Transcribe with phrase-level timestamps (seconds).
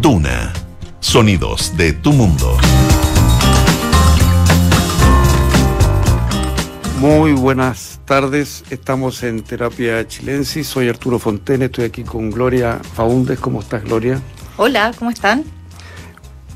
[0.00, 0.52] Duna.
[1.00, 2.56] Sonidos de tu mundo.
[6.98, 13.38] Muy buenas tardes, estamos en Terapia Chilensis, soy Arturo Fontene, estoy aquí con Gloria Faúndez,
[13.38, 14.20] ¿cómo estás Gloria?
[14.56, 15.44] Hola, ¿cómo están?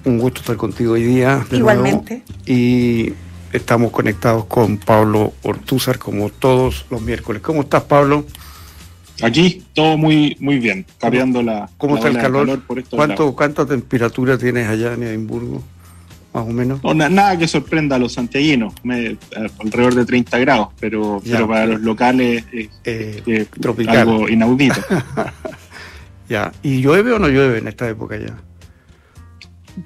[0.05, 1.45] Un gusto estar contigo hoy día.
[1.53, 2.23] Igualmente.
[2.47, 3.13] Y
[3.53, 7.43] estamos conectados con Pablo Ortúzar como todos los miércoles.
[7.43, 8.25] ¿Cómo estás Pablo?
[9.23, 11.69] Aquí todo muy muy bien, cambiando la.
[11.79, 12.63] ¿Cómo está el calor?
[12.91, 15.63] ¿Cuánto, ¿Cuánta temperatura tienes allá en Edimburgo?
[16.33, 16.81] Más o menos.
[16.95, 18.73] nada que sorprenda a los santiaguinos,
[19.59, 23.47] alrededor de 30 grados, pero, pero para los locales es, eh,
[23.89, 24.81] algo inaudito.
[26.29, 28.39] ya, ¿y llueve o no llueve en esta época ya?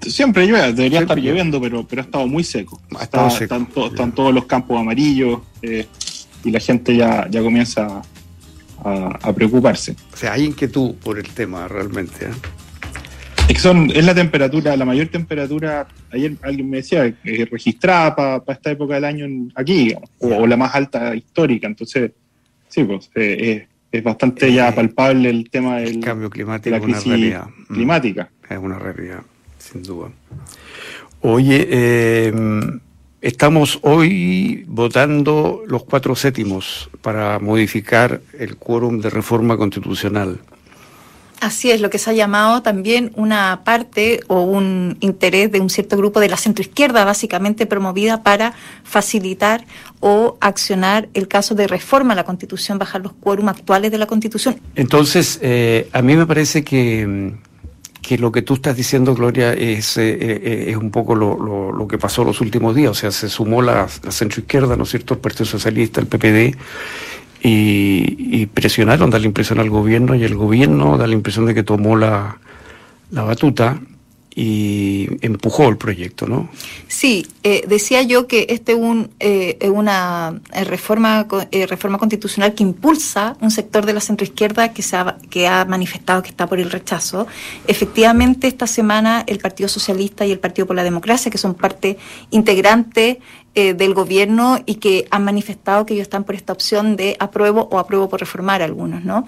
[0.02, 2.78] Siempre llueve, debería estar lloviendo, pero, pero ha estado muy seco.
[2.98, 3.86] Ha estado seco.
[3.86, 5.86] Están, todos los campos amarillos eh,
[6.44, 8.02] y la gente ya, ya comienza
[8.84, 9.96] a, preocuparse.
[10.12, 12.26] O sea, hay inquietud por el tema realmente.
[12.26, 12.30] ¿eh?
[13.48, 18.42] Es, son, es la temperatura, la mayor temperatura, ayer alguien me decía, eh, registrada para
[18.48, 21.66] esta época del año aquí, o, la más alta histórica.
[21.66, 22.12] Entonces,
[22.68, 27.46] sí, pues eh, es bastante ya palpable el tema del cambio climático, la una realidad.
[27.46, 27.74] Mm.
[27.74, 28.30] climática.
[28.48, 29.22] Es una realidad,
[29.58, 30.10] sin duda.
[31.20, 32.32] Oye, eh,
[33.24, 40.40] Estamos hoy votando los cuatro séptimos para modificar el quórum de reforma constitucional.
[41.40, 45.70] Así es, lo que se ha llamado también una parte o un interés de un
[45.70, 48.52] cierto grupo de la centroizquierda, básicamente promovida para
[48.82, 49.64] facilitar
[50.00, 54.06] o accionar el caso de reforma a la Constitución, bajar los quórum actuales de la
[54.06, 54.60] Constitución.
[54.74, 57.32] Entonces, eh, a mí me parece que
[58.06, 61.88] que lo que tú estás diciendo, Gloria, es, eh, eh, es un poco lo, lo,
[61.88, 62.90] que pasó los últimos días.
[62.90, 66.56] O sea, se sumó la, la centroizquierda, ¿no es cierto?, el Partido Socialista, el PPD,
[67.42, 71.54] y, y, presionaron, da la impresión al gobierno, y el gobierno da la impresión de
[71.54, 72.38] que tomó la,
[73.10, 73.80] la batuta
[74.36, 76.48] y empujó el proyecto, ¿no?
[76.88, 81.26] Sí, eh, decía yo que este es un, eh, una eh, reforma,
[81.68, 86.22] reforma constitucional que impulsa un sector de la centroizquierda que, se ha, que ha manifestado
[86.22, 87.28] que está por el rechazo.
[87.68, 91.96] Efectivamente, esta semana el Partido Socialista y el Partido por la Democracia, que son parte
[92.30, 93.20] integrante
[93.54, 97.78] del gobierno y que han manifestado que ellos están por esta opción de apruebo o
[97.78, 99.24] apruebo por reformar algunos, ¿no?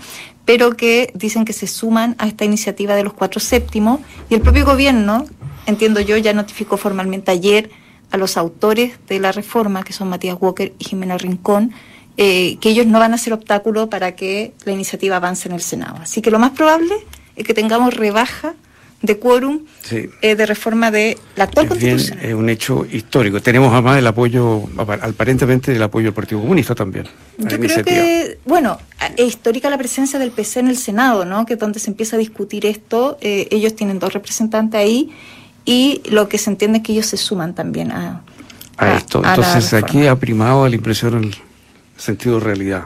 [0.46, 4.00] pero que dicen que se suman a esta iniciativa de los cuatro séptimos
[4.30, 5.26] y el propio gobierno,
[5.66, 7.68] entiendo yo, ya notificó formalmente ayer
[8.12, 11.72] a los autores de la reforma, que son Matías Walker y Jimena Rincón,
[12.16, 15.60] eh, que ellos no van a ser obstáculo para que la iniciativa avance en el
[15.60, 15.96] Senado.
[16.00, 16.94] Así que lo más probable
[17.34, 18.54] es que tengamos rebaja
[19.06, 22.18] de quórum eh, de reforma de la actual constitución.
[22.20, 23.40] es un hecho histórico.
[23.40, 27.06] Tenemos además el apoyo, aparentemente el apoyo del Partido Comunista también.
[27.38, 28.78] Yo creo que, bueno,
[29.16, 31.46] es histórica la presencia del PC en el Senado, ¿no?
[31.46, 33.16] Que es donde se empieza a discutir esto.
[33.20, 35.10] Eh, ellos tienen dos representantes ahí
[35.64, 38.22] y lo que se entiende es que ellos se suman también a,
[38.76, 39.22] a, esto.
[39.24, 41.36] Entonces aquí ha primado la impresión el
[41.96, 42.84] sentido de realidad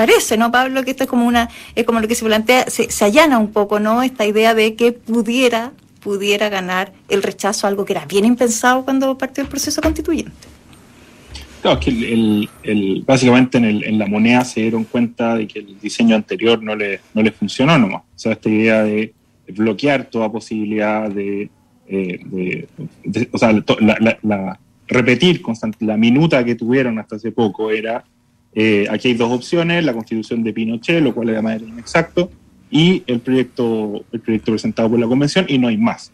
[0.00, 0.82] parece, ¿no, Pablo?
[0.82, 3.80] Que esto es como una, es como lo que se plantea, se, allana un poco,
[3.80, 4.02] ¿no?
[4.02, 9.18] Esta idea de que pudiera, pudiera ganar el rechazo, algo que era bien impensado cuando
[9.18, 10.32] partió el proceso constituyente.
[11.60, 15.58] Claro, es que el, básicamente en, el, en, la moneda se dieron cuenta de que
[15.58, 18.00] el diseño anterior no le, no le funcionó nomás.
[18.02, 19.12] O sea, esta idea de
[19.48, 21.50] bloquear toda posibilidad de,
[21.86, 22.66] eh,
[23.32, 28.04] o sea, la, repetir constante, la minuta que tuvieron hasta hace poco era
[28.54, 32.30] eh, aquí hay dos opciones, la constitución de Pinochet, lo cual es de manera inexacto,
[32.70, 36.12] y el proyecto, el proyecto presentado por la convención, y no hay más.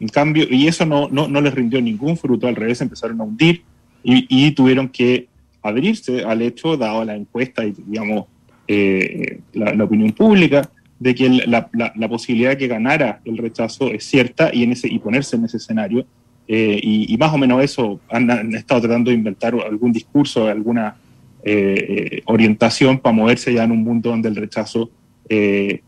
[0.00, 3.24] En cambio, y eso no, no, no les rindió ningún fruto, al revés, empezaron a
[3.24, 3.62] hundir
[4.02, 5.28] y, tuvieron que
[5.62, 8.26] abrirse al hecho, dado la encuesta y, digamos,
[8.68, 14.04] eh, la, opinión pública, de que la, la, posibilidad de que ganara el rechazo es
[14.04, 16.06] cierta y, en ese, y ponerse en ese escenario.
[16.46, 20.96] Eh, y, más o menos eso han, han, estado tratando de inventar algún discurso, alguna
[21.44, 24.90] eh, orientación para moverse ya en un mundo donde el rechazo
[25.28, 25.82] eh,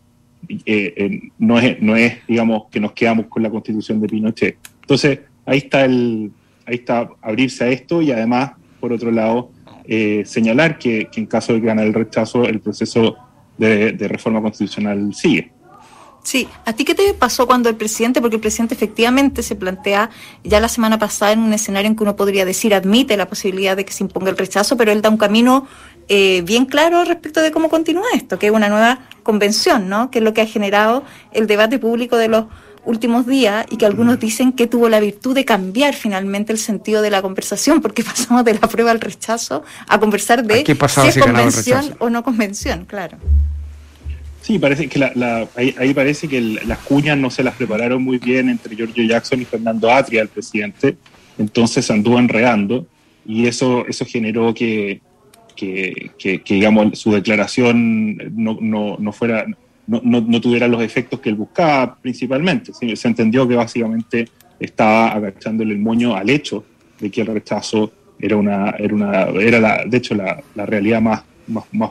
[0.65, 4.57] eh, no, es, no es, digamos, que nos quedamos con la constitución de Pinochet.
[4.81, 6.31] Entonces, ahí está, el,
[6.67, 9.51] ahí está abrirse a esto y además, por otro lado,
[10.25, 13.17] señalar que, en caso de gane el rechazo, el proceso
[13.59, 15.51] de reforma constitucional sigue.
[16.23, 20.11] Sí, ¿a ti qué te pasó cuando el presidente, porque el presidente efectivamente se plantea
[20.45, 23.77] ya la semana pasada en un escenario en que uno podría decir admite la posibilidad
[23.77, 25.67] de que se imponga el rechazo, pero él da un camino
[26.09, 30.11] eh, bien claro respecto de cómo continúa esto, que es una nueva convención, ¿no?
[30.11, 32.47] Que es lo que ha generado el debate público de los
[32.85, 37.03] últimos días y que algunos dicen que tuvo la virtud de cambiar finalmente el sentido
[37.03, 41.97] de la conversación, porque pasamos de la prueba al rechazo a conversar de si, convención
[41.99, 43.17] o no convención, claro.
[44.43, 48.49] Sí, parece que la, ahí, parece que las cuñas no se las prepararon muy bien
[48.49, 50.97] entre Giorgio Jackson y Fernando Atria, el presidente.
[51.39, 52.87] Entonces anduvo enredando
[53.27, 55.01] y eso, eso generó que,
[55.55, 59.45] que, digamos, su declaración no, no, no fuera,
[59.87, 62.73] no, no, tuviera los efectos que él buscaba principalmente.
[62.73, 64.29] Se entendió que básicamente
[64.59, 66.65] estaba agachándole el moño al hecho
[66.99, 71.01] de que el rechazo era una, era una, era la, de hecho la, la realidad
[71.03, 71.91] más, más, más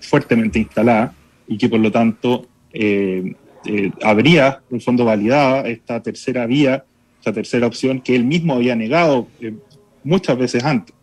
[0.00, 1.14] fuertemente instalada
[1.46, 3.34] y que por lo tanto eh,
[3.66, 6.84] eh, habría, en fondo, validada esta tercera vía,
[7.18, 9.54] esta tercera opción que él mismo había negado eh,
[10.02, 10.94] muchas veces antes,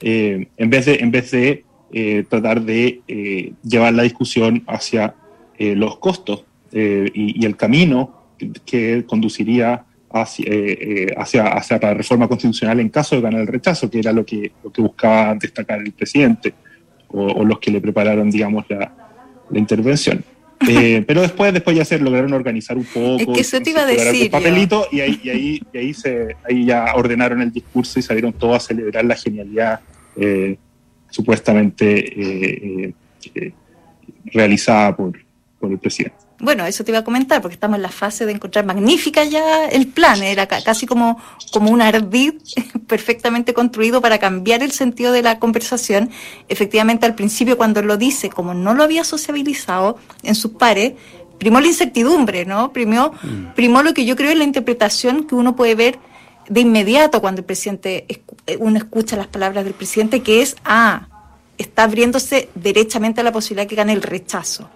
[0.00, 1.64] en vez de, en vez de
[2.28, 3.00] tratar de
[3.62, 5.14] llevar la discusión hacia
[5.58, 8.12] los costos y, el camino
[8.66, 10.46] que, conduciría hacia,
[11.16, 14.52] hacia, hacia, la reforma constitucional en caso de ganar el rechazo, que era lo que,
[14.62, 16.52] lo que buscaba destacar el presidente
[17.08, 19.03] o, o los que le prepararon, digamos, la,
[19.50, 20.24] la intervención.
[20.66, 23.18] Eh, pero después, después ya se lograron organizar un poco.
[23.18, 24.30] Es que eso te iba a decir.
[24.30, 28.32] papelito y ahí, y ahí, y ahí, se, ahí ya ordenaron el discurso y salieron
[28.32, 29.80] todos a celebrar la genialidad
[30.16, 30.56] eh,
[31.10, 32.94] supuestamente eh,
[34.26, 35.18] realizada por,
[35.58, 36.23] por el presidente.
[36.40, 39.66] Bueno, eso te iba a comentar, porque estamos en la fase de encontrar magnífica ya
[39.66, 41.20] el plan, era casi como,
[41.52, 42.34] como un ardid
[42.88, 46.10] perfectamente construido para cambiar el sentido de la conversación.
[46.48, 50.94] Efectivamente, al principio cuando lo dice, como no lo había sociabilizado en sus pares,
[51.38, 52.72] primó la incertidumbre, ¿no?
[52.72, 53.54] Primó, mm.
[53.54, 55.98] primó lo que yo creo es la interpretación que uno puede ver
[56.48, 58.06] de inmediato cuando el presidente,
[58.58, 61.08] uno escucha las palabras del presidente, que es, ah,
[61.58, 64.68] está abriéndose derechamente a la posibilidad que gane el rechazo.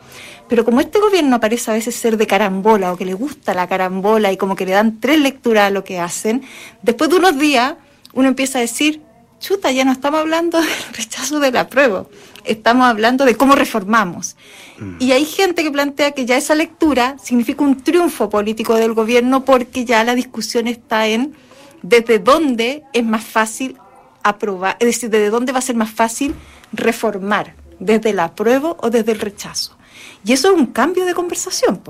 [0.49, 3.67] Pero como este gobierno parece a veces ser de carambola o que le gusta la
[3.67, 6.43] carambola y como que le dan tres lecturas a lo que hacen,
[6.83, 7.75] después de unos días
[8.15, 9.03] uno empieza a decir,
[9.41, 12.07] chuta, ya no estamos hablando del rechazo de la prueba,
[12.45, 14.37] estamos hablando de cómo reformamos.
[14.79, 14.97] Mm.
[15.01, 19.45] Y hay gente que plantea que ya esa lectura significa un triunfo político del gobierno
[19.45, 21.35] porque ya la discusión está en
[21.83, 23.77] desde dónde es más fácil
[24.23, 26.35] aprobar, es decir, desde dónde va a ser más fácil
[26.73, 29.78] reformar, desde el apruebo o desde el rechazo.
[30.25, 31.81] Y eso es un cambio de conversación,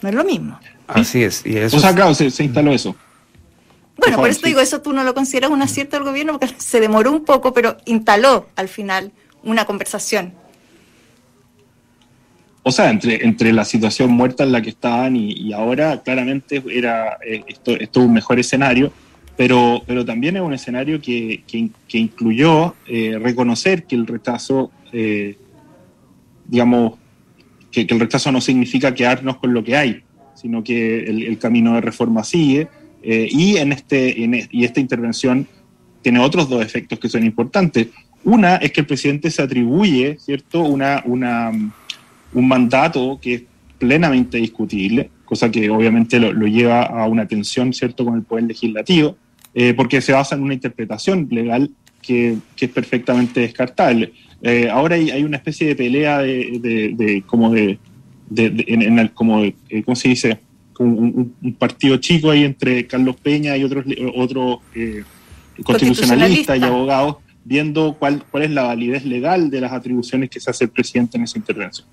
[0.00, 0.58] no es lo mismo.
[0.86, 1.44] Así es.
[1.44, 2.94] Y eso o sea, se, instaló eso.
[3.96, 6.80] Bueno, por, eso digo, eso tú no lo consideras un acierto del gobierno porque se
[6.80, 10.34] demoró un poco, pero instaló al final una conversación.
[12.64, 17.18] O sea, entre, entre la situación muerta en la que estaban y, ahora, claramente era
[17.24, 18.92] eh, esto, esto un mejor escenario
[19.36, 25.36] pero, pero también es un escenario que, que, incluyó eh, reconocer que el rechazo, eh,
[26.46, 26.98] digamos,
[27.72, 30.02] que, el rechazo no significa quedarnos con lo que hay,
[30.34, 32.68] sino que el, camino de reforma sigue.
[33.02, 35.48] Eh, y, en este, en, y esta intervención
[36.02, 37.88] tiene otros dos efectos que son importantes.
[38.24, 41.50] Una es que el presidente se atribuye, ¿cierto?, una, una,
[42.32, 43.42] un mandato que es
[43.78, 49.16] plenamente discutible, cosa que obviamente lo, lleva a una tensión, ¿cierto?, con el poder legislativo.
[49.54, 51.70] Eh, porque se basa en una interpretación legal
[52.00, 54.12] que, es perfectamente descartable.
[54.42, 57.78] Eh, ahora hay, una especie de pelea de, como de,
[58.36, 59.54] en, el, como eh,
[59.84, 60.40] ¿cómo se dice?
[60.78, 63.84] Un, un, partido chico ahí entre Carlos Peña y otros
[64.16, 64.58] otros
[65.62, 70.50] constitucionalistas y abogados viendo cuál, cuál es la validez legal de las atribuciones que se
[70.50, 71.86] hace el presidente en esa intervención.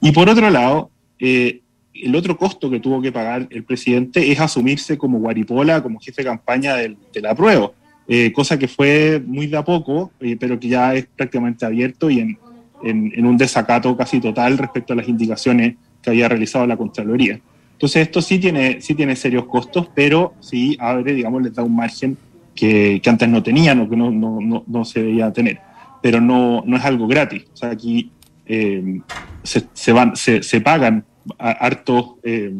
[0.00, 1.60] Y por otro lado, eh,
[1.94, 6.22] el otro costo que tuvo que pagar el presidente es asumirse como guaripola, como jefe
[6.22, 7.70] de campaña del, de la prueba,
[8.08, 12.08] eh, cosa que fue muy de a poco, eh, pero que ya es prácticamente abierto
[12.08, 12.38] y en,
[12.84, 17.40] en, un desacato casi total respecto a las indicaciones que había realizado la Contraloría.
[17.72, 21.74] Entonces esto sí tiene, sí tiene serios costos, pero sí abre, digamos, les da un
[21.74, 22.16] margen
[22.54, 25.58] que, que antes no tenían o que no, no, no, no, se debía tener.
[26.00, 27.44] Pero no, no es algo gratis.
[27.52, 28.10] O sea, aquí
[28.46, 29.00] eh,
[29.42, 31.04] se, se, van, se, se pagan
[31.38, 32.54] hartos, eh,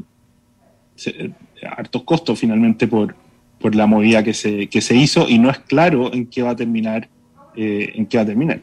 [1.76, 3.14] hartos costos finalmente por,
[3.66, 6.50] por la movida que se, que se hizo y no es claro en qué va
[6.50, 7.08] a terminar.
[7.56, 8.60] Eh, en qué va a terminar.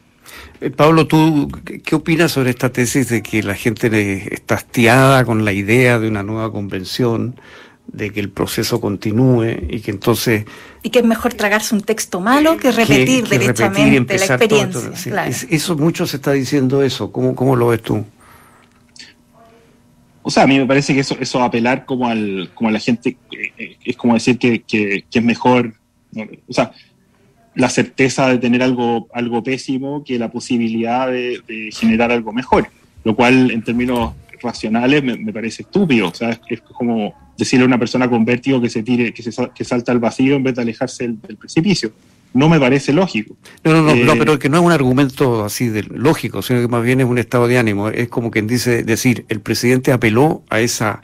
[0.62, 1.50] Eh, Pablo, ¿tú
[1.84, 6.08] qué opinas sobre esta tesis de que la gente está hastiada con la idea de
[6.08, 7.38] una nueva convención,
[7.86, 10.46] de que el proceso continúe y que entonces...
[10.82, 15.26] Y que es mejor tragarse un texto malo que repetir derechamente la experiencia.
[15.50, 17.12] Eso mucho se está diciendo eso.
[17.12, 18.06] ¿Cómo, ¿Cómo lo ves tú?
[20.26, 22.80] O sea, a mí me parece que eso, eso apelar como, al, como a la
[22.80, 25.74] gente eh, es como decir que, que, es mejor,
[26.48, 26.72] o sea,
[27.54, 32.68] la certeza de tener algo, algo pésimo que la posibilidad de, generar algo mejor,
[33.04, 36.08] lo cual en términos racionales me, parece estúpido.
[36.08, 39.30] O sea, es, como decirle a una persona con vértigo que se tire, que, se,
[39.54, 41.92] que salta al vacío en vez de alejarse del, precipicio.
[42.34, 43.36] No me parece lógico.
[43.62, 46.60] No, no, no, no, eh, pero que no es un argumento así de lógico, sino
[46.60, 47.88] que más bien es un estado de ánimo.
[47.88, 51.00] Es como quien dice, decir, el presidente apeló a esa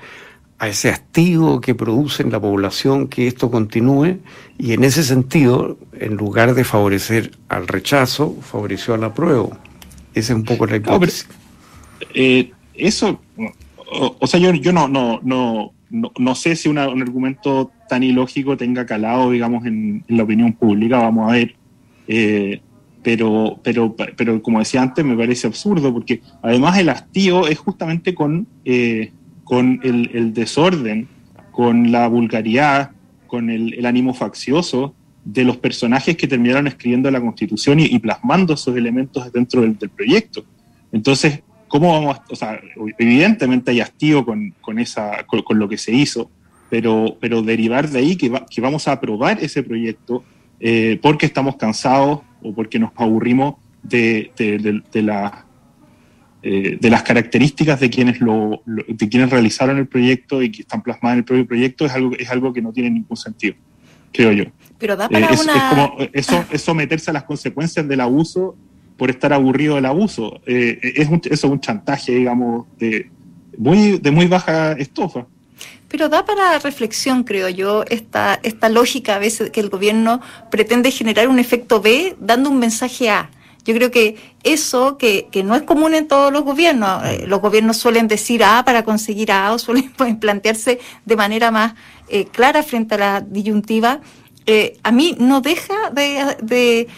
[0.59, 4.19] a ese hastío que produce en la población que esto continúe
[4.59, 9.57] y en ese sentido, en lugar de favorecer al rechazo, favoreció al apruebo.
[10.13, 11.27] Esa es un poco la hipótesis.
[12.13, 13.23] Eh, eso,
[13.91, 18.87] o, sea, yo, yo no, no, no, no, sé si un argumento tan ilógico tenga
[18.87, 21.57] calado, digamos, en, la opinión pública, vamos a ver.
[22.07, 22.61] Eh,
[23.03, 28.15] pero, pero, pero como decía antes, me parece absurdo, porque además el hastío es justamente
[28.15, 29.11] con, eh,
[29.43, 31.09] con el, desorden,
[31.51, 32.93] con la vulgaridad,
[33.27, 34.95] con el, ánimo faccioso
[35.25, 40.45] de los personajes que terminaron escribiendo la Constitución y, plasmando esos elementos dentro del, proyecto.
[40.93, 42.61] Entonces, ¿cómo vamos o sea,
[42.99, 46.31] evidentemente hay hastío con, con esa, con, lo que se hizo,
[46.71, 50.25] pero, pero derivar de ahí que, que vamos a aprobar ese proyecto
[50.61, 55.45] eh, porque estamos cansados o porque nos aburrimos de, de, la,
[56.43, 60.83] eh, de las características de quienes lo, de quienes realizaron el proyecto y que están
[60.83, 63.57] plasmadas en el propio proyecto es algo es algo que no tiene ningún sentido
[64.13, 64.45] creo yo
[64.79, 65.55] pero da para eh, es, una...
[65.55, 68.57] es como eso es someterse a las consecuencias del abuso
[68.97, 70.43] por estar aburrido del abuso.
[70.45, 73.11] Es un, eso es un chantaje, digamos, de
[73.57, 75.27] muy, de muy baja estofa.
[75.89, 80.91] Pero da para reflexión, creo yo, esta, esta lógica a veces que el gobierno pretende
[80.91, 83.31] generar un efecto B dando un mensaje A.
[83.65, 87.41] Yo creo que eso, que, que no es común en todos los gobiernos, eh, los
[87.41, 91.75] gobiernos suelen decir A para conseguir A o suelen plantearse de manera más
[92.09, 94.01] eh, clara frente a la disyuntiva,
[94.47, 96.89] eh, a mí no deja de,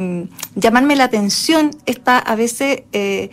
[0.00, 0.22] mm,
[0.58, 3.30] llamarme la atención esta a veces eh,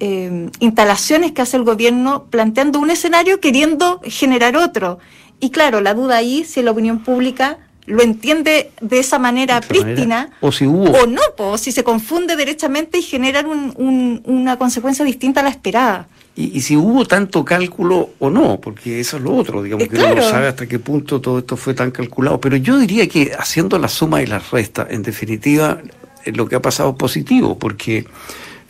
[0.00, 4.98] eh, instalaciones que hace el gobierno planteando un escenario queriendo generar otro.
[5.40, 10.30] Y claro, la duda ahí si la opinión pública lo entiende de esa manera prístina
[10.40, 15.40] o si hubo o no, o si se confunde derechamente y generan una consecuencia distinta
[15.40, 16.08] a la esperada.
[16.36, 20.14] Y, si hubo tanto cálculo o no, porque eso es lo otro, digamos que uno
[20.14, 22.40] no sabe hasta qué punto todo esto fue tan calculado.
[22.40, 25.78] Pero yo diría que haciendo la suma y la resta, en definitiva,
[26.24, 28.06] eh, lo que ha pasado es positivo, porque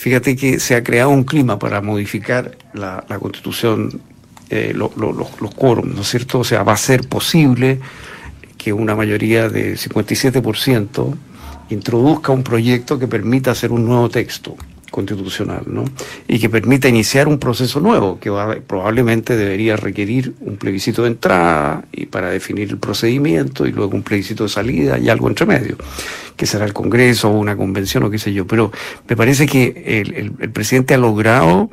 [0.00, 4.00] fíjate que se ha creado un clima para modificar la, constitución,
[4.48, 6.38] eh, los, los quórums, ¿no es cierto?
[6.38, 7.80] O sea, va a ser posible
[8.56, 11.14] que una mayoría de 57%
[11.68, 14.56] introduzca un proyecto que permita hacer un nuevo texto
[14.90, 15.84] constitucional, ¿no?
[16.28, 18.30] Y que permita iniciar un proceso nuevo, que
[18.66, 24.02] probablemente debería requerir un plebiscito de entrada y para definir el procedimiento y luego un
[24.02, 25.76] plebiscito de salida y algo entre medio,
[26.36, 28.46] que será el Congreso o una convención o qué sé yo.
[28.46, 28.72] Pero
[29.08, 31.70] me parece que el, el, presidente ha logrado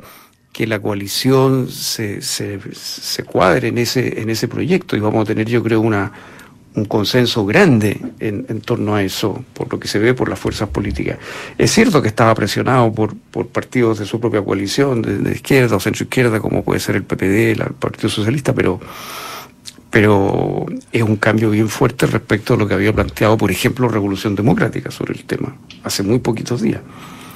[0.52, 5.26] que la coalición se, se, se cuadre en ese, en ese proyecto y vamos a
[5.26, 6.12] tener, yo creo, una
[6.78, 10.68] un consenso grande en, torno a eso, por lo que se ve por las fuerzas
[10.68, 11.18] políticas.
[11.56, 15.80] Es cierto que estaba presionado por, por partidos de su propia coalición, de, izquierda o
[15.80, 18.80] centro izquierda, como puede ser el PPD, el Partido Socialista, pero,
[19.90, 24.34] pero es un cambio bien fuerte respecto a lo que había planteado, por ejemplo, Revolución
[24.34, 26.80] Democrática sobre el tema, hace muy poquitos días.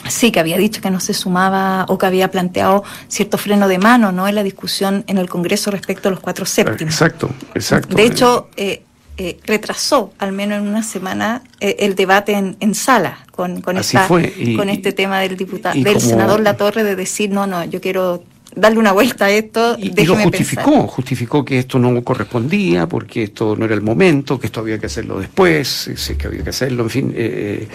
[0.09, 3.79] Sí, que había dicho que no se sumaba o que había planteado cierto freno de
[3.79, 4.27] mano ¿no?
[4.27, 6.95] en la discusión en el Congreso respecto a los cuatro séptimos.
[6.95, 7.95] Exacto, exacto.
[7.95, 8.83] De hecho, eh,
[9.23, 13.76] eh, retrasó al menos en una semana eh, el debate en, en sala con, con,
[13.76, 18.25] esta, con este tema del diputado, del senador Latorre de decir no, no, yo quiero
[18.55, 19.76] darle una vuelta a esto.
[19.79, 24.47] Y, lo justificó, justificó que esto no correspondía, porque esto no era el momento, que
[24.47, 27.69] esto había que hacerlo después, que había que hacerlo, en fin, eh,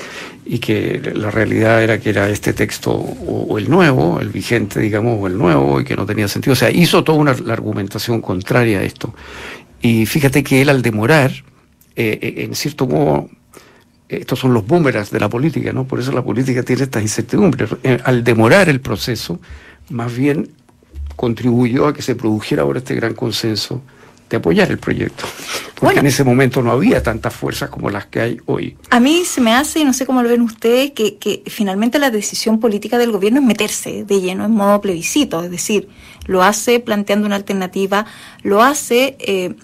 [0.46, 5.18] y que la realidad era que era este texto o, el nuevo, el vigente, digamos,
[5.22, 6.54] o el nuevo, y que no tenía sentido.
[6.54, 9.14] O sea, hizo toda una la argumentación contraria a esto.
[9.82, 11.32] Y fíjate que él al demorar,
[11.96, 13.30] eh, eh, en cierto modo,
[14.10, 15.86] estos son los boomerangs de la política, ¿no?
[15.86, 17.70] Por eso la política tiene estas incertidumbres.
[17.84, 19.40] Eh, al demorar el proceso,
[19.90, 20.50] más bien
[21.16, 23.82] contribuyó a que se produjera ahora este gran consenso
[24.30, 25.26] de apoyar el proyecto.
[25.76, 28.76] Porque en ese momento no había tantas fuerzas como las que hay hoy.
[28.90, 32.00] A mí se me hace, y no sé cómo lo ven ustedes, que, que finalmente
[32.00, 35.88] la decisión política del gobierno es meterse de lleno en modo plebiscito, es decir,
[36.26, 38.06] lo hace planteando una alternativa,
[38.42, 39.56] lo hace eh,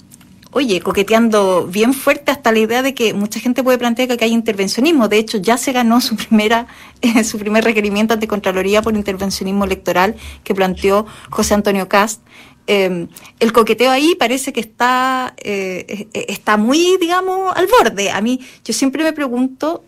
[0.54, 4.32] oye, coqueteando bien fuerte hasta la idea de que mucha gente puede plantear que hay
[4.32, 5.08] intervencionismo.
[5.08, 6.68] De hecho, ya se ganó su primera,
[7.02, 12.22] eh, su primer requerimiento ante Contraloría por intervencionismo electoral que planteó José Antonio Cast.
[12.68, 13.08] Eh,
[13.40, 18.12] el coqueteo ahí parece que está, eh, está muy, digamos, al borde.
[18.12, 19.84] A mí, yo siempre me pregunto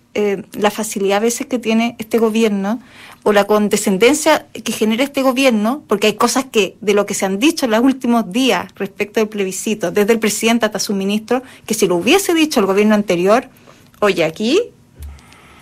[0.53, 2.79] la facilidad a veces que tiene este gobierno
[3.23, 7.25] o la condescendencia que genera este gobierno, porque hay cosas que de lo que se
[7.25, 11.43] han dicho en los últimos días respecto del plebiscito, desde el presidente hasta su ministro,
[11.65, 13.49] que si lo hubiese dicho el gobierno anterior,
[14.01, 14.59] Oye, aquí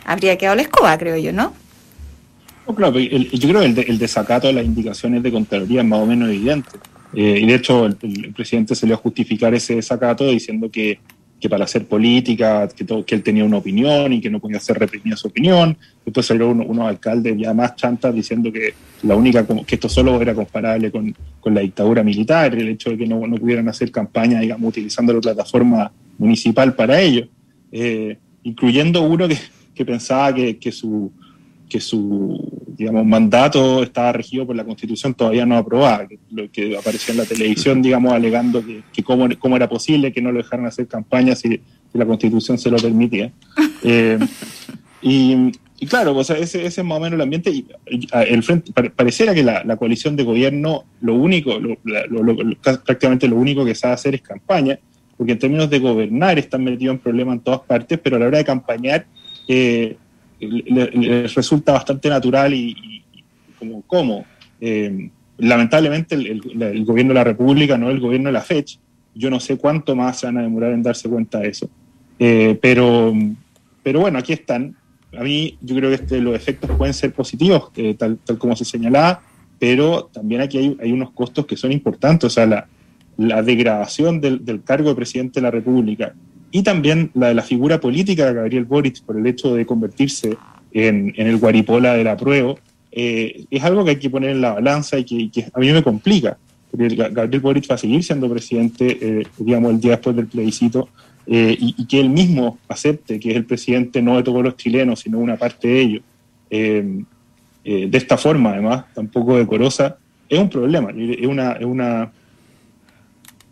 [0.05, 1.53] habría quedado la escoba, creo yo, ¿no?
[2.75, 6.29] claro, yo creo que el, desacato de las indicaciones de Contraloría es más o menos
[6.29, 6.69] evidente.
[7.15, 7.95] Eh, y de hecho, el,
[8.35, 10.99] presidente se le va a justificar ese desacato diciendo que,
[11.39, 14.79] que para hacer política, que, que, él tenía una opinión y que no podía ser
[14.79, 15.77] reprimida su opinión.
[16.05, 20.33] Después salieron unos, alcaldes ya más chantas diciendo que la única que esto solo era
[20.33, 24.39] comparable con, con la dictadura militar, el hecho de que no, no, pudieran hacer campaña,
[24.39, 27.27] digamos, utilizando la plataforma municipal para ello.
[27.71, 29.37] Eh, incluyendo uno que,
[29.73, 31.11] que pensaba que, que su
[31.73, 32.37] que su
[32.67, 37.17] digamos, mandato estaba regido por la constitución todavía no aprobada, que, lo que apareció en
[37.17, 40.87] la televisión, digamos, alegando que, que cómo, cómo, era posible que no lo dejaran hacer
[40.87, 41.61] campaña si,
[41.93, 43.31] la constitución se lo permitía.
[43.85, 44.17] Eh,
[45.01, 47.49] y, y, claro, pues, ese, ese, es más o menos el ambiente.
[47.49, 47.65] Y,
[48.13, 51.75] el frente, pareciera que la, la, coalición de gobierno, lo único, lo,
[52.61, 54.79] prácticamente lo único que sabe hacer es campaña,
[55.17, 58.27] porque en términos de gobernar están metidos en problemas en todas partes, pero a la
[58.27, 59.05] hora de campañar,
[59.49, 59.97] eh,
[60.47, 63.03] les resulta bastante natural y,
[63.57, 64.25] como cómo.
[64.59, 68.79] Eh, lamentablemente el, gobierno de la República, no el gobierno de la fecha,
[69.15, 71.69] yo no sé cuánto más se van a demorar en darse cuenta de eso.
[72.19, 73.13] Eh, pero,
[73.81, 74.75] pero bueno, aquí están.
[75.17, 78.55] A mí yo creo que este, los efectos pueden ser positivos, eh, tal, tal, como
[78.55, 79.21] se señalaba,
[79.59, 82.25] pero también aquí hay, hay, unos costos que son importantes.
[82.25, 82.67] O sea, la,
[83.17, 86.15] la degradación del, del, cargo de presidente de la República
[86.53, 90.37] y también la de la figura política de Gabriel Boric por el hecho de convertirse
[90.71, 92.59] en, el guaripola del apruebo,
[92.91, 95.81] eh, es algo que hay que poner en la balanza y que, a mí me
[95.81, 96.37] complica,
[96.69, 100.89] porque Gabriel Boric va a seguir siendo presidente, eh, digamos, el día después del plebiscito,
[101.25, 104.99] eh, y, que él mismo acepte que es el presidente no de todos los chilenos,
[104.99, 106.03] sino una parte de ellos,
[106.51, 109.97] de esta forma además, tampoco decorosa,
[110.29, 112.11] es un problema, es, una, es, una,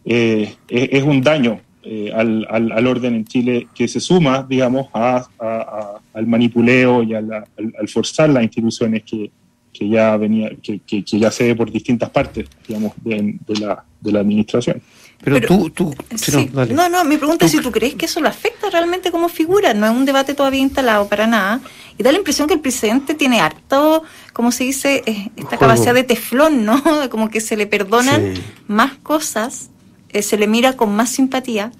[0.06, 5.26] es un daño eh, al, al, al, orden en Chile que se suma, digamos, a,
[5.40, 9.32] a, al manipuleo y al, al, forzar las instituciones que,
[9.74, 13.60] que ya venía, que, que, que, ya se ve por distintas partes, digamos, de, de,
[13.60, 14.80] la, de la administración.
[15.24, 18.06] Pero, Pero tú, tú sí, no, no, no, mi pregunta es si tú crees que
[18.06, 21.62] eso lo afecta realmente como figura, no es un debate todavía instalado para nada,
[21.98, 25.60] y da la impresión que el presidente tiene harto, como se dice, eh, esta Juego.
[25.62, 26.80] capacidad de teflón, ¿no?
[27.10, 28.44] Como que se le perdonan sí.
[28.68, 29.71] más cosas
[30.14, 31.72] eh, se le mira con más simpatía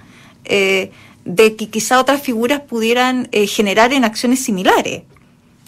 [0.46, 0.92] eh,
[1.26, 5.04] de que quizá otras figuras pudieran eh, generar en acciones similares.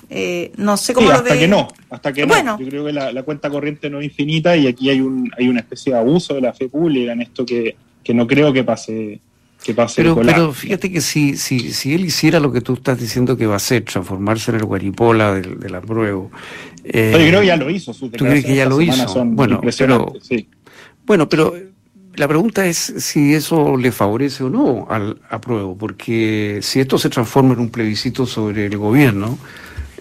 [0.10, 1.40] Eh, no sé cómo sí, lo hasta de...
[1.40, 2.58] que no, hasta que bueno.
[2.58, 2.60] no.
[2.60, 5.48] Yo creo que la, la, cuenta corriente no es infinita y aquí hay un hay
[5.48, 8.64] una especie de abuso de la fe pública en esto que, que no creo que
[8.64, 9.20] pase
[9.64, 13.00] que pase pero, pero fíjate que si, si, si él hiciera lo que tú estás
[13.00, 16.30] diciendo que va a hacer, transformarse en el guaripola del, del apruebo.
[16.84, 17.94] Eh, yo creo que ya lo hizo.
[17.94, 19.26] ¿Tú crees que ya lo hizo?
[19.26, 20.48] Bueno, pero, sí.
[21.06, 21.56] bueno, pero
[22.16, 27.10] la pregunta es si eso le favorece o no al apruebo, porque si esto se
[27.10, 29.38] transforma en un plebiscito sobre el gobierno,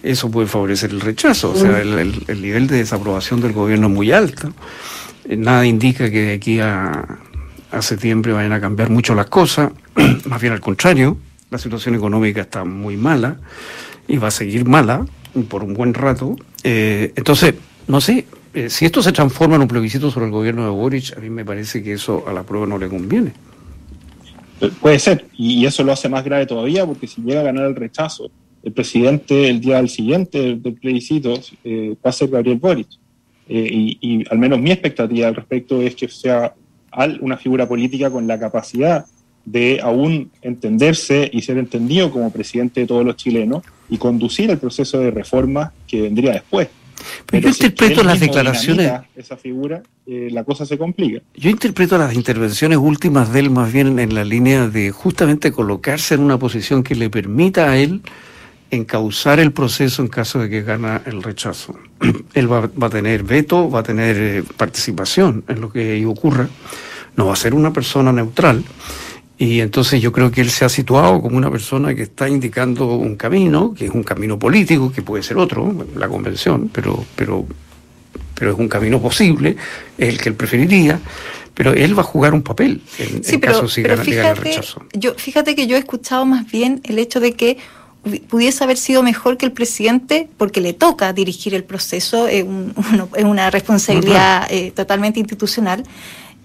[0.01, 3.87] eso puede favorecer el rechazo, o sea, el, el, el nivel de desaprobación del gobierno
[3.87, 4.53] es muy alto.
[5.29, 7.19] Nada indica que de aquí a,
[7.71, 9.71] a septiembre vayan a cambiar mucho las cosas,
[10.25, 11.17] más bien al contrario,
[11.49, 13.37] la situación económica está muy mala
[14.07, 15.05] y va a seguir mala
[15.49, 16.35] por un buen rato.
[16.63, 17.55] Eh, entonces,
[17.87, 21.17] no sé, eh, si esto se transforma en un plebiscito sobre el gobierno de Boric,
[21.17, 23.33] a mí me parece que eso a la prueba no le conviene.
[24.79, 27.75] Puede ser, y eso lo hace más grave todavía, porque si llega a ganar el
[27.75, 28.31] rechazo,
[28.63, 32.87] el presidente el día del siguiente del, plebiscito eh, va a ser Gabriel Boric.
[33.49, 36.53] Eh, y, y, al menos mi expectativa al respecto es que sea
[37.21, 39.05] una figura política con la capacidad
[39.45, 44.59] de aún entenderse y ser entendido como presidente de todos los chilenos y conducir el
[44.59, 46.69] proceso de reforma que vendría después.
[47.25, 48.91] Pero, yo si interpreto las declaraciones.
[49.15, 51.21] Esa figura, eh, la cosa se complica.
[51.35, 56.15] Yo interpreto las intervenciones últimas de él más bien en la línea de justamente colocarse
[56.15, 58.01] en una posición que le permita a él
[58.71, 61.77] encauzar el proceso en caso de que gana el rechazo.
[62.33, 66.05] él va, va, a tener veto, va a tener eh, participación en lo que ahí
[66.05, 66.49] ocurra,
[67.15, 68.63] no va a ser una persona neutral.
[69.37, 72.95] Y entonces yo creo que él se ha situado como una persona que está indicando
[72.95, 77.45] un camino, que es un camino político, que puede ser otro, la convención, pero, pero,
[78.35, 79.57] pero es un camino posible,
[79.97, 80.99] es el que él preferiría,
[81.53, 84.05] pero él va a jugar un papel en, sí, en pero, caso si pero gana,
[84.05, 84.85] fíjate, gana el rechazo.
[84.93, 87.57] Yo, fíjate que yo he escuchado más bien el hecho de que
[88.27, 92.73] pudiese haber sido mejor que el presidente porque le toca dirigir el proceso, es, un,
[93.15, 95.83] es una responsabilidad eh, totalmente institucional.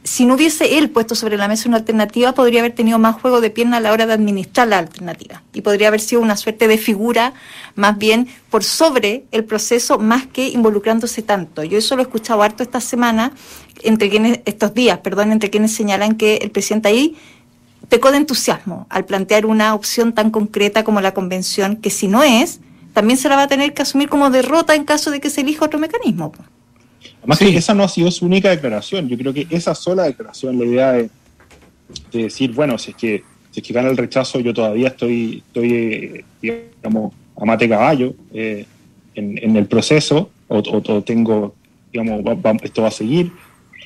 [0.09, 3.43] Si no hubiese él puesto sobre la mesa una alternativa, podría haber tenido más juego
[3.43, 5.43] de pierna a la hora de administrar la alternativa.
[5.53, 7.35] Y podría haber sido una suerte de figura
[7.75, 11.63] más bien por sobre el proceso, más que involucrándose tanto.
[11.63, 13.33] Yo eso lo he escuchado harto esta semana,
[13.83, 17.15] entre quienes, estos días, perdón, entre quienes señalan que el presidente ahí
[17.91, 22.23] pecó de entusiasmo al plantear una opción tan concreta como la convención, que si no
[22.23, 22.61] es,
[22.95, 25.43] también se la va a tener que asumir como derrota en caso de que se
[25.43, 26.33] elija otro mecanismo.
[27.19, 29.09] Además que esa no ha sido su única declaración.
[29.09, 31.11] Yo creo que esa sola declaración, la idea de,
[32.13, 36.25] decir, bueno, si es que si es que gana el rechazo, yo todavía estoy, estoy
[36.43, 38.67] digamos, a mate caballo eh,
[39.15, 41.55] en, el proceso, o, tengo,
[41.93, 42.23] digamos,
[42.63, 43.33] esto va a seguir.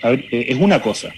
[0.02, 1.12] Eh, es una cosa,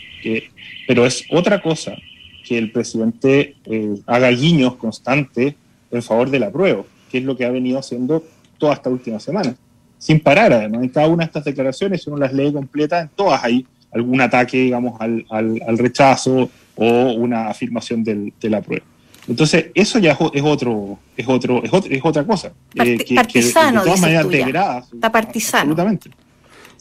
[0.87, 1.97] pero es otra cosa
[2.45, 5.55] que el presidente eh, haga guiños constantes
[5.91, 8.23] en favor del apruebo, que es lo que ha venido haciendo
[8.59, 9.57] toda esta última semana,
[10.05, 10.83] sin parar además.
[10.83, 14.21] En cada una de estas declaraciones, si uno las lee completas, en todas hay algún
[14.21, 18.85] ataque, digamos, al, al, rechazo o una afirmación del, del apruebo.
[19.27, 22.53] Entonces, eso ya es otro, es otro, es, es otra cosa.
[22.75, 24.85] Eh, que, partisano, de todas maneras degrada.
[24.93, 25.73] Está partisano.
[25.73, 26.11] Absolutamente.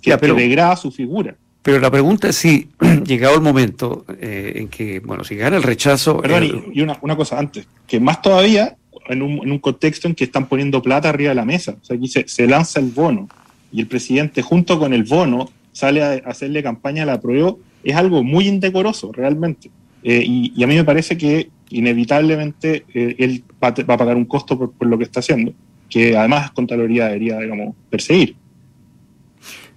[0.02, 1.34] Que, pero, degrada su figura.
[1.62, 2.72] Pero la pregunta es si,
[3.06, 6.18] llegado el momento eh, en que, bueno, si gana el rechazo.
[6.20, 8.76] Perdón, y, una, una, cosa antes, que más todavía
[9.08, 11.76] en un, en un, contexto en que están poniendo plata arriba de la mesa.
[11.82, 13.28] O sea, aquí se, se lanza el bono
[13.72, 17.96] y el presidente, junto con el bono, sale a hacerle campaña a la prueba, es
[17.96, 19.70] algo muy indecoroso, realmente.
[20.04, 24.58] Eh, y, a mí me parece que inevitablemente eh, él va, a pagar un costo
[24.58, 25.54] por, lo que está haciendo,
[25.89, 28.36] que además Contraloría debería, digamos, perseguir.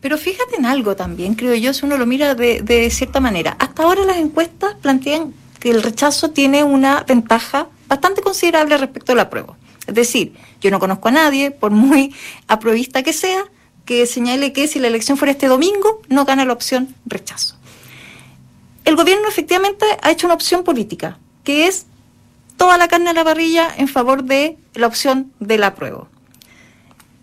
[0.01, 3.57] Pero fíjate en algo también, creo yo, si uno lo mira de, cierta manera.
[3.59, 9.15] Hasta ahora las encuestas plantean que el rechazo tiene una ventaja bastante considerable respecto a
[9.15, 9.57] la prueba.
[9.87, 12.15] Es decir, yo no conozco a nadie, por muy
[12.49, 13.45] apruebista que sea,
[13.85, 17.57] que señale que si la elección fuera este domingo, no gana la opción rechazo.
[18.85, 21.87] El gobierno efectivamente ha hecho una opción política, que es
[22.57, 26.09] toda la carne a la parrilla en favor de la opción del apruebo.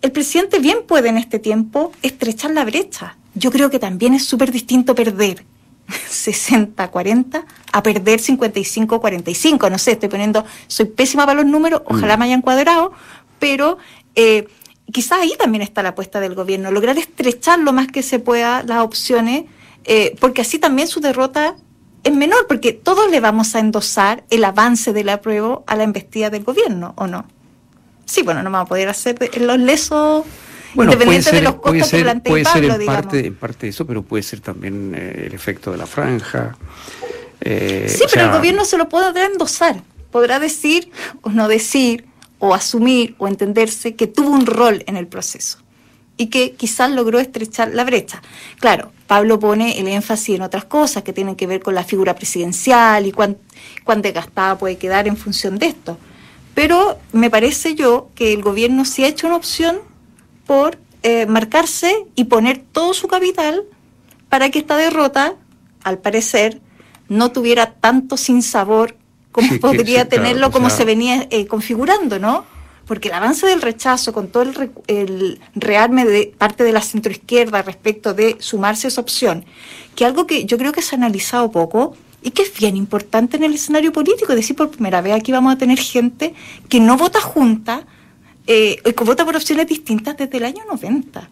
[0.02, 3.16] El presidente bien puede en este tiempo estrechar la brecha.
[3.34, 5.44] Yo creo que también es súper distinto perder
[5.88, 9.70] 60-40 a perder 55-45.
[9.70, 12.20] No sé, estoy poniendo, soy pésima para los números, ojalá mm.
[12.20, 12.92] me hayan cuadrado,
[13.38, 13.78] pero
[14.14, 14.48] eh,
[14.92, 18.62] quizás ahí también está la apuesta del gobierno, lograr estrechar lo más que se pueda
[18.62, 19.44] las opciones,
[19.84, 21.56] eh, porque así también su derrota
[22.02, 26.30] es menor, porque todos le vamos a endosar el avance del apruebo a la investida
[26.30, 27.26] del gobierno, ¿o no?
[28.04, 30.24] Sí, bueno, no vamos a poder hacer los lesos
[30.74, 34.02] bueno, independiente de los costos que plantea puede ser en parte, en parte eso, pero
[34.02, 36.56] puede ser también eh, el efecto de la franja.
[37.40, 40.90] Eh, sí, pero el gobierno se lo podrá endosar, podrá decir
[41.22, 42.06] o no decir,
[42.38, 45.58] o asumir o entenderse que tuvo un rol en el proceso
[46.16, 48.22] y que quizás logró estrechar la brecha.
[48.60, 52.14] Claro, Pablo pone el énfasis en otras cosas que tienen que ver con la figura
[52.14, 53.36] presidencial y cuán,
[53.82, 55.98] cuán desgastada puede quedar en función de esto.
[56.54, 59.78] Pero me parece yo que el gobierno sí ha hecho una opción
[60.46, 63.64] por eh, marcarse y poner todo su capital
[64.28, 65.34] para que esta derrota,
[65.82, 66.60] al parecer,
[67.08, 68.96] no tuviera tanto sinsabor
[69.34, 72.44] como podría tenerlo como se venía eh, configurando, ¿no?
[72.86, 74.44] Porque el avance del rechazo con todo
[74.86, 79.44] el, rearme de parte de la centroizquierda respecto de sumarse a esa opción,
[79.96, 83.36] que algo que yo creo que se ha analizado poco y que es bien importante
[83.36, 86.34] en el escenario político, es decir, por primera vez aquí vamos a tener gente
[86.68, 87.86] que no vota junta,
[88.46, 91.28] eh, vota por opciones distintas desde el año 90.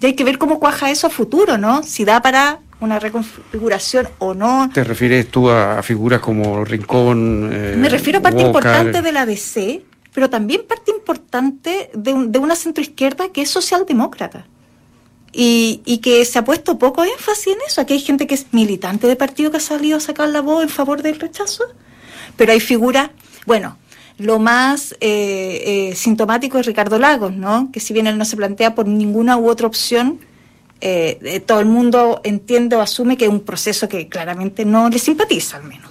[0.00, 1.82] Y hay que ver cómo cuaja eso a futuro, ¿no?
[1.82, 4.70] Si da para una reconfiguración o no.
[4.72, 7.50] ¿Te refieres tú a, figuras como Rincón?
[7.52, 12.38] Eh, Me refiero a parte importante de la DC, pero también parte importante de, de
[12.38, 14.46] una centroizquierda que es socialdemócrata.
[15.32, 17.80] Y, y, que se ha puesto poco énfasis en eso.
[17.80, 20.64] Aquí hay gente que es militante de partido que ha salido a sacar la voz
[20.64, 21.62] en favor del rechazo,
[22.36, 23.10] pero hay figuras,
[23.46, 23.78] bueno,
[24.20, 27.70] lo más eh, eh, sintomático es Ricardo Lagos, ¿no?
[27.72, 30.20] Que si bien él no se plantea por ninguna u otra opción,
[30.82, 34.90] eh, eh, todo el mundo entiende o asume que es un proceso que claramente no
[34.90, 35.90] le simpatiza, al menos.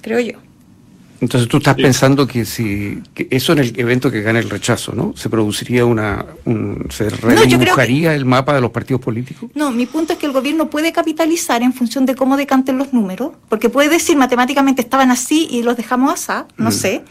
[0.00, 0.38] Creo yo.
[1.20, 5.12] Entonces tú estás pensando que si eso en el evento que gane el rechazo, ¿no?
[5.16, 6.24] Se produciría una,
[6.88, 9.50] se redibujaría el mapa de los partidos políticos.
[9.54, 12.94] No, mi punto es que el gobierno puede capitalizar en función de cómo decanten los
[12.94, 16.72] números, porque puede decir matemáticamente estaban así y los dejamos así, no mm.
[16.72, 17.04] sé,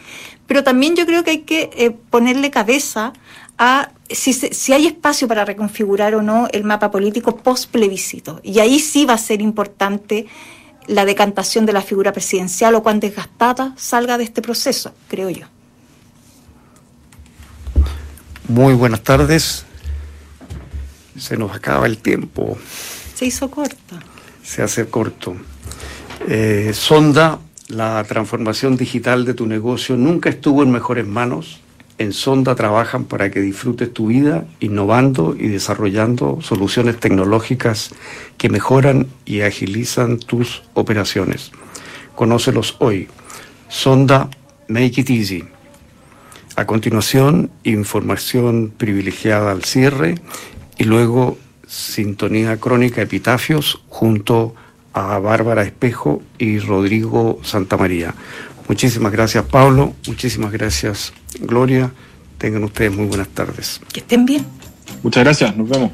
[0.47, 3.13] pero también yo creo que hay que eh, ponerle cabeza
[3.59, 8.39] a si, si, hay espacio para reconfigurar o no el mapa político post plebiscito.
[8.41, 10.25] Y ahí sí va a ser importante
[10.87, 15.45] la decantación de la figura presidencial o cuán desgastada salga de este proceso, creo yo.
[18.47, 19.65] Muy buenas tardes.
[21.17, 22.57] Se nos acaba el tiempo.
[23.13, 23.95] Se hizo corto.
[24.43, 25.35] Se hace corto.
[26.27, 31.59] Eh, Sonda, la transformación digital de tu negocio nunca estuvo en mejores manos
[31.99, 37.91] en Sonda trabajan para que disfrutes tu vida innovando y desarrollando soluciones tecnológicas
[38.38, 41.51] que mejoran y agilizan tus operaciones.
[42.15, 43.09] Conócelos hoy.
[43.67, 44.29] Sonda
[44.69, 45.43] Make It Easy.
[46.55, 50.15] A continuación, información privilegiada al cierre
[50.77, 54.55] y luego sintonía crónica epitafios junto
[54.93, 58.15] a Bárbara Espejo y Rodrigo Santamaría.
[58.69, 61.91] Muchísimas gracias Pablo, muchísimas gracias Gloria.
[62.38, 63.82] Tengan ustedes muy buenas tardes.
[63.91, 64.45] Que estén bien.
[65.03, 65.91] Muchas gracias, nos vemos.